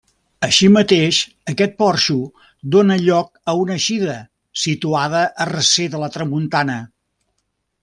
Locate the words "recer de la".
5.53-6.11